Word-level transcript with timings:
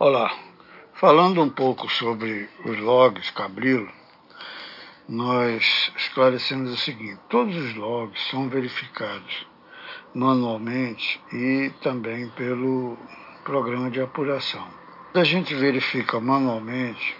Olá, 0.00 0.32
falando 0.94 1.42
um 1.42 1.50
pouco 1.50 1.90
sobre 1.90 2.48
os 2.64 2.78
logs 2.78 3.32
Cabrilo, 3.32 3.90
nós 5.08 5.92
esclarecemos 5.96 6.70
o 6.72 6.76
seguinte: 6.76 7.18
todos 7.28 7.56
os 7.56 7.74
logs 7.74 8.22
são 8.30 8.48
verificados 8.48 9.44
manualmente 10.14 11.20
e 11.32 11.72
também 11.82 12.28
pelo 12.28 12.96
programa 13.42 13.90
de 13.90 14.00
apuração. 14.00 14.64
Quando 15.06 15.20
a 15.20 15.24
gente 15.24 15.52
verifica 15.56 16.20
manualmente, 16.20 17.16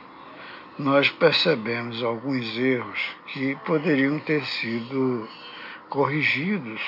nós 0.79 1.11
percebemos 1.11 2.01
alguns 2.05 2.57
erros 2.57 3.01
que 3.27 3.57
poderiam 3.67 4.21
ter 4.21 4.45
sido 4.45 5.29
corrigidos 5.89 6.81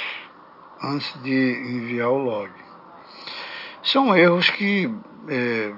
antes 0.84 1.20
de 1.24 1.52
enviar 1.68 2.10
o 2.10 2.18
log. 2.18 2.52
São 3.82 4.16
erros 4.16 4.48
que 4.50 4.88
é, 5.28 5.72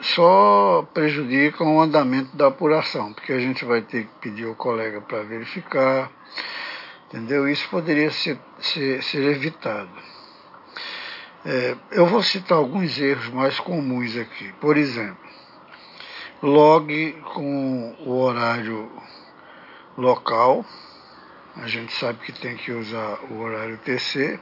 só 0.00 0.86
prejudicam 0.92 1.76
o 1.76 1.80
andamento 1.80 2.36
da 2.36 2.48
apuração, 2.48 3.12
porque 3.12 3.32
a 3.32 3.38
gente 3.38 3.64
vai 3.64 3.82
ter 3.82 4.04
que 4.04 4.14
pedir 4.20 4.46
ao 4.46 4.54
colega 4.54 5.00
para 5.00 5.22
verificar, 5.22 6.10
entendeu? 7.06 7.48
Isso 7.48 7.68
poderia 7.68 8.10
ser, 8.10 8.38
ser, 8.58 9.02
ser 9.02 9.22
evitado. 9.24 9.90
É, 11.44 11.76
eu 11.90 12.06
vou 12.06 12.22
citar 12.22 12.58
alguns 12.58 12.98
erros 12.98 13.28
mais 13.30 13.58
comuns 13.58 14.16
aqui. 14.16 14.52
Por 14.60 14.76
exemplo, 14.76 15.16
log 16.42 17.12
com 17.34 17.96
o 18.00 18.18
horário 18.20 18.90
local, 19.96 20.64
a 21.56 21.66
gente 21.66 21.92
sabe 21.92 22.18
que 22.20 22.32
tem 22.32 22.56
que 22.56 22.72
usar 22.72 23.18
o 23.30 23.40
horário 23.40 23.78
TC 23.78 24.40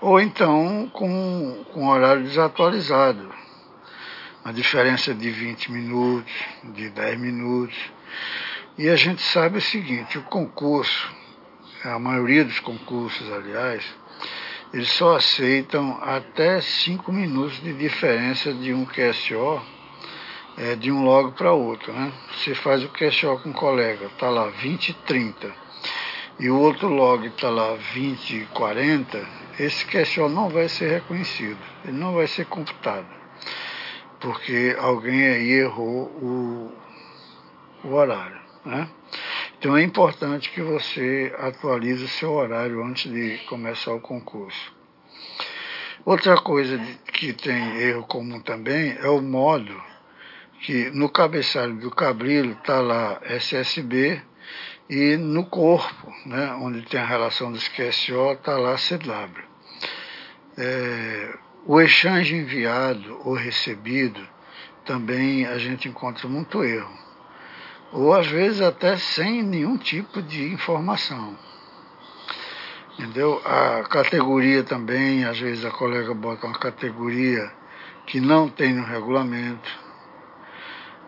ou 0.00 0.20
então 0.20 0.90
com, 0.92 1.64
com 1.72 1.88
horário 1.88 2.22
desatualizado. 2.22 3.32
A 4.44 4.52
diferença 4.52 5.14
de 5.14 5.30
20 5.30 5.72
minutos, 5.72 6.32
de 6.74 6.90
10 6.90 7.18
minutos. 7.18 7.76
E 8.76 8.88
a 8.88 8.96
gente 8.96 9.22
sabe 9.22 9.58
o 9.58 9.62
seguinte, 9.62 10.18
o 10.18 10.22
concurso, 10.22 11.10
a 11.82 11.98
maioria 11.98 12.44
dos 12.44 12.60
concursos, 12.60 13.32
aliás, 13.32 13.84
eles 14.72 14.90
só 14.90 15.16
aceitam 15.16 15.98
até 16.02 16.60
5 16.60 17.12
minutos 17.12 17.60
de 17.62 17.72
diferença 17.72 18.52
de 18.52 18.74
um 18.74 18.84
QSO 18.84 19.62
é, 20.56 20.74
de 20.76 20.90
um 20.90 21.04
log 21.04 21.32
para 21.32 21.52
outro. 21.52 21.92
Né? 21.92 22.12
Você 22.32 22.54
faz 22.54 22.82
o 22.84 22.88
QSO 22.88 23.38
com 23.42 23.50
um 23.50 23.52
colega, 23.52 24.06
está 24.06 24.28
lá 24.28 24.48
20 24.48 24.88
e 24.88 24.92
30, 24.92 25.63
e 26.38 26.50
o 26.50 26.58
outro 26.58 26.88
log 26.88 27.26
está 27.26 27.48
lá 27.48 27.76
20 27.94 28.36
e 28.36 28.46
40, 28.46 29.26
esse 29.58 29.86
question 29.86 30.28
não 30.28 30.48
vai 30.48 30.68
ser 30.68 30.90
reconhecido, 30.90 31.58
ele 31.84 31.96
não 31.96 32.14
vai 32.14 32.26
ser 32.26 32.46
computado, 32.46 33.06
porque 34.20 34.76
alguém 34.78 35.26
aí 35.26 35.52
errou 35.52 36.06
o, 36.20 36.72
o 37.84 37.94
horário. 37.94 38.40
Né? 38.64 38.88
Então 39.58 39.76
é 39.76 39.82
importante 39.82 40.50
que 40.50 40.60
você 40.60 41.32
atualize 41.38 42.04
o 42.04 42.08
seu 42.08 42.32
horário 42.32 42.82
antes 42.82 43.10
de 43.10 43.38
começar 43.46 43.92
o 43.92 44.00
concurso. 44.00 44.74
Outra 46.04 46.36
coisa 46.36 46.78
que 47.12 47.32
tem 47.32 47.78
erro 47.78 48.02
comum 48.06 48.40
também 48.40 48.96
é 49.00 49.08
o 49.08 49.22
modo 49.22 49.74
que 50.60 50.90
no 50.90 51.08
cabeçalho 51.08 51.76
do 51.76 51.90
cabrilo 51.90 52.52
está 52.52 52.80
lá 52.80 53.20
SSB 53.24 54.20
e 54.88 55.16
no 55.16 55.46
corpo, 55.46 56.12
né, 56.26 56.52
onde 56.60 56.82
tem 56.82 57.00
a 57.00 57.06
relação 57.06 57.50
dos 57.50 57.68
QSO, 57.68 58.32
está 58.32 58.56
lá 58.58 58.76
CW. 58.76 59.42
É, 60.56 61.38
o 61.66 61.80
exchange 61.80 62.34
enviado 62.34 63.20
ou 63.24 63.34
recebido 63.34 64.20
também 64.84 65.46
a 65.46 65.58
gente 65.58 65.88
encontra 65.88 66.28
muito 66.28 66.62
erro. 66.62 66.92
Ou 67.92 68.12
às 68.12 68.26
vezes 68.26 68.60
até 68.60 68.96
sem 68.96 69.42
nenhum 69.42 69.78
tipo 69.78 70.20
de 70.20 70.52
informação. 70.52 71.36
Entendeu? 72.98 73.40
A 73.44 73.82
categoria 73.84 74.62
também, 74.62 75.24
às 75.24 75.38
vezes 75.38 75.64
a 75.64 75.70
colega 75.70 76.12
bota 76.14 76.46
uma 76.46 76.58
categoria 76.58 77.50
que 78.06 78.20
não 78.20 78.48
tem 78.48 78.74
no 78.74 78.84
regulamento. 78.84 79.70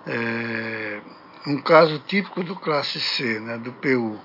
É, 0.07 1.01
um 1.47 1.61
caso 1.63 2.01
típico 2.01 2.43
do 2.43 2.57
classe 2.57 3.01
C, 3.01 3.39
né, 3.39 3.57
do 3.59 3.73
PU. 3.73 4.19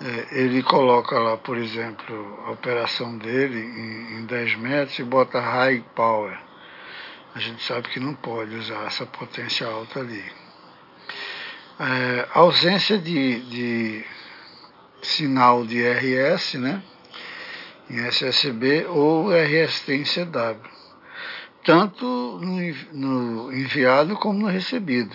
É, 0.00 0.40
ele 0.40 0.62
coloca 0.62 1.18
lá, 1.18 1.36
por 1.36 1.58
exemplo, 1.58 2.42
a 2.46 2.50
operação 2.50 3.16
dele 3.18 3.60
em, 3.60 4.18
em 4.18 4.24
10 4.24 4.56
metros 4.56 4.98
e 4.98 5.04
bota 5.04 5.38
high 5.38 5.84
power. 5.94 6.36
A 7.34 7.38
gente 7.38 7.62
sabe 7.62 7.88
que 7.88 8.00
não 8.00 8.14
pode 8.14 8.54
usar 8.56 8.86
essa 8.86 9.04
potência 9.06 9.66
alta 9.66 10.00
ali. 10.00 10.24
É, 11.78 12.28
ausência 12.32 12.98
de, 12.98 13.40
de 13.42 14.04
sinal 15.02 15.64
de 15.66 15.82
RS, 15.82 16.54
né? 16.54 16.82
Em 17.90 18.06
SSB 18.06 18.86
ou 18.86 19.30
RST 19.30 19.92
em 19.92 20.04
CW, 20.04 20.68
tanto 21.64 22.04
no, 22.40 22.74
no 22.92 23.52
enviado 23.52 24.16
como 24.16 24.38
no 24.38 24.46
recebido. 24.46 25.14